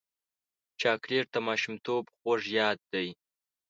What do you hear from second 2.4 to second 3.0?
یاد